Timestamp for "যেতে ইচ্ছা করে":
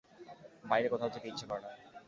1.13-1.61